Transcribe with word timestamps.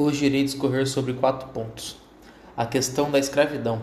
Hoje 0.00 0.26
irei 0.26 0.44
discorrer 0.44 0.86
sobre 0.86 1.12
quatro 1.12 1.48
pontos. 1.48 1.96
A 2.56 2.64
questão 2.64 3.10
da 3.10 3.18
escravidão. 3.18 3.82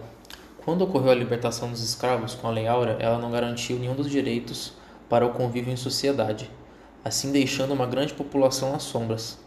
Quando 0.63 0.81
ocorreu 0.81 1.11
a 1.11 1.13
libertação 1.13 1.69
dos 1.69 1.83
escravos 1.83 2.33
com 2.33 2.47
a 2.47 2.51
Lei 2.51 2.67
Áurea, 2.67 2.95
ela 3.01 3.19
não 3.19 3.29
garantiu 3.29 3.77
nenhum 3.77 3.95
dos 3.95 4.09
direitos 4.09 4.71
para 5.09 5.25
o 5.25 5.33
convívio 5.33 5.73
em 5.73 5.75
sociedade, 5.75 6.49
assim 7.03 7.33
deixando 7.33 7.73
uma 7.73 7.85
grande 7.85 8.13
população 8.13 8.73
às 8.73 8.83
sombras, 8.83 9.37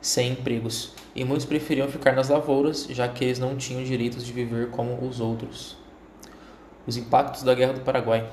sem 0.00 0.32
empregos, 0.32 0.94
e 1.14 1.24
muitos 1.24 1.46
preferiam 1.46 1.86
ficar 1.86 2.16
nas 2.16 2.28
lavouras, 2.28 2.88
já 2.90 3.06
que 3.06 3.24
eles 3.24 3.38
não 3.38 3.56
tinham 3.56 3.84
direitos 3.84 4.26
de 4.26 4.32
viver 4.32 4.70
como 4.70 5.06
os 5.06 5.20
outros. 5.20 5.76
Os 6.88 6.96
impactos 6.96 7.44
da 7.44 7.54
Guerra 7.54 7.74
do 7.74 7.82
Paraguai. 7.82 8.28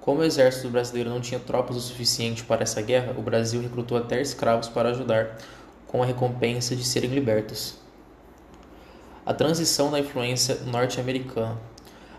Como 0.00 0.20
o 0.20 0.24
exército 0.24 0.68
brasileiro 0.68 1.10
não 1.10 1.20
tinha 1.20 1.40
tropas 1.40 1.76
o 1.76 1.80
suficiente 1.80 2.44
para 2.44 2.62
essa 2.62 2.80
guerra, 2.80 3.16
o 3.18 3.20
Brasil 3.20 3.60
recrutou 3.60 3.98
até 3.98 4.20
escravos 4.20 4.68
para 4.68 4.90
ajudar, 4.90 5.36
com 5.90 6.04
a 6.04 6.06
recompensa 6.06 6.76
de 6.76 6.84
serem 6.84 7.10
libertos. 7.10 7.74
A 9.26 9.34
transição 9.34 9.90
da 9.90 9.98
influência 9.98 10.54
norte-americana. 10.66 11.58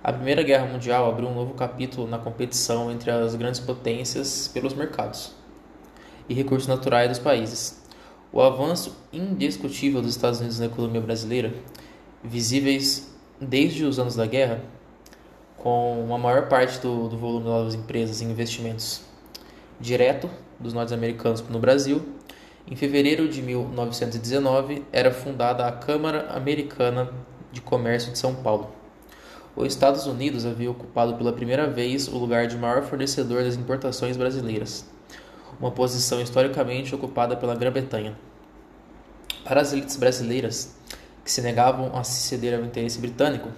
A 0.04 0.12
Primeira 0.12 0.44
Guerra 0.44 0.66
Mundial 0.66 1.10
abriu 1.10 1.30
um 1.30 1.34
novo 1.34 1.54
capítulo 1.54 2.06
na 2.06 2.18
competição 2.18 2.92
entre 2.92 3.10
as 3.10 3.34
grandes 3.34 3.62
potências 3.62 4.50
pelos 4.50 4.74
mercados 4.74 5.34
e 6.28 6.34
recursos 6.34 6.68
naturais 6.68 7.08
dos 7.08 7.20
países. 7.20 7.82
O 8.34 8.42
avanço 8.42 8.94
indiscutível 9.14 10.02
dos 10.02 10.12
Estados 10.12 10.40
Unidos 10.42 10.60
na 10.60 10.66
economia 10.66 11.00
brasileira, 11.00 11.54
visíveis 12.22 13.10
desde 13.40 13.86
os 13.86 14.00
anos 14.00 14.16
da 14.16 14.26
guerra, 14.26 14.62
com 15.58 16.04
uma 16.04 16.18
maior 16.18 16.50
parte 16.50 16.78
do, 16.80 17.08
do 17.08 17.18
volume 17.18 17.46
das 17.46 17.74
empresas 17.74 18.22
em 18.22 18.32
investimentos 18.32 19.02
direto 19.80 20.30
dos 20.60 20.74
norte-americanos 20.74 21.42
no 21.48 21.60
Brasil. 21.60 22.02
Em 22.72 22.76
fevereiro 22.78 23.28
de 23.28 23.42
1919, 23.42 24.86
era 24.94 25.12
fundada 25.12 25.68
a 25.68 25.74
Câmara 25.74 26.30
Americana 26.30 27.12
de 27.52 27.60
Comércio 27.60 28.14
de 28.14 28.18
São 28.18 28.34
Paulo. 28.34 28.72
Os 29.54 29.68
Estados 29.68 30.08
Unidos 30.08 30.46
havia 30.46 30.72
ocupado 30.72 31.16
pela 31.16 31.34
primeira 31.34 31.68
vez 31.68 32.08
o 32.08 32.18
lugar 32.18 32.48
de 32.48 32.56
maior 32.56 32.84
fornecedor 32.84 33.44
das 33.44 33.58
importações 33.58 34.16
brasileiras, 34.16 34.90
uma 35.60 35.70
posição 35.70 36.22
historicamente 36.22 36.96
ocupada 36.96 37.36
pela 37.36 37.56
Grã-Bretanha. 37.56 38.18
Para 39.44 39.60
as 39.60 39.74
elites 39.74 39.98
brasileiras, 39.98 40.74
que 41.26 41.32
se 41.32 41.42
negavam 41.42 41.94
a 41.94 42.06
se 42.06 42.22
ceder 42.22 42.58
ao 42.58 42.64
interesse 42.64 43.00
britânico, 43.00 43.50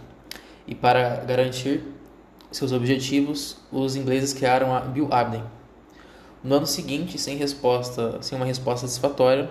e 0.66 0.74
para 0.74 1.18
garantir 1.18 1.84
seus 2.52 2.72
objetivos, 2.72 3.58
os 3.72 3.96
ingleses 3.96 4.34
criaram 4.34 4.76
a 4.76 4.80
Bill 4.80 5.08
Abden. 5.12 5.44
No 6.44 6.56
ano 6.56 6.68
seguinte, 6.68 7.18
sem 7.18 7.38
resposta, 7.38 8.22
sem 8.22 8.38
uma 8.38 8.46
resposta 8.46 8.86
satisfatória, 8.86 9.50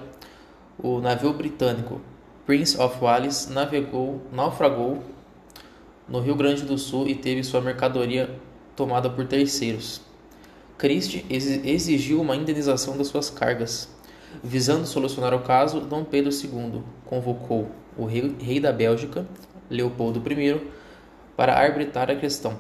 o 0.79 1.01
navio 1.01 1.33
britânico 1.33 2.03
Prince 2.45 2.79
of 2.79 2.99
Wales 3.01 3.49
navegou, 3.49 4.21
naufragou 4.31 5.03
no 6.07 6.21
Rio 6.21 6.35
Grande 6.35 6.65
do 6.65 6.77
Sul 6.77 7.09
e 7.09 7.15
teve 7.15 7.43
sua 7.43 7.63
mercadoria 7.63 8.39
tomada 8.77 9.09
por 9.09 9.27
terceiros. 9.27 10.03
Christie 10.77 11.25
exigiu 11.31 12.21
uma 12.21 12.37
indenização 12.37 12.95
das 12.99 13.07
suas 13.07 13.31
cargas. 13.31 13.89
Visando 14.45 14.87
solucionar 14.87 15.33
o 15.33 15.41
caso, 15.41 15.81
Dom 15.81 16.05
Pedro 16.05 16.31
II 16.31 16.83
convocou 17.07 17.71
o 17.97 18.05
rei, 18.05 18.37
rei 18.39 18.61
da 18.61 18.73
Bélgica, 18.73 19.27
Leopoldo 19.71 20.23
I, 20.31 20.61
para 21.35 21.59
arbitrar 21.59 22.11
a 22.11 22.17
questão 22.17 22.59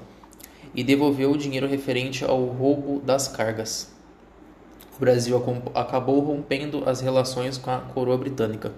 e 0.74 0.82
devolveu 0.82 1.32
o 1.32 1.36
dinheiro 1.36 1.66
referente 1.66 2.24
ao 2.24 2.46
roubo 2.46 2.98
das 3.00 3.28
cargas. 3.28 3.92
O 4.96 5.00
Brasil 5.00 5.42
acabou 5.74 6.20
rompendo 6.20 6.88
as 6.88 7.00
relações 7.00 7.58
com 7.58 7.70
a 7.70 7.78
coroa 7.78 8.16
britânica. 8.18 8.72